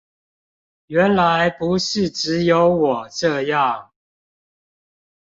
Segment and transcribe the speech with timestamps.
[0.87, 3.89] 原來不是只有我這樣